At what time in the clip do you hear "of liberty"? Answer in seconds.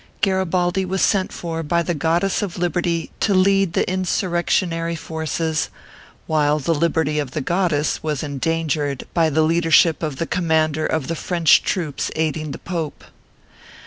2.41-3.11